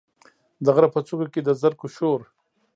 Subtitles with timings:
[0.65, 2.21] د غره په څوکو کې، د زرکو شور،